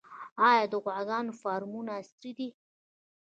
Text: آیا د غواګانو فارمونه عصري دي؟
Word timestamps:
آیا 0.49 0.63
د 0.71 0.73
غواګانو 0.83 1.31
فارمونه 1.41 1.91
عصري 2.01 2.31
دي؟ 2.37 2.49